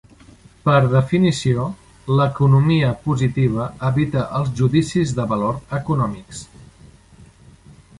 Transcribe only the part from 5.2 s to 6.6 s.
de valor econòmics.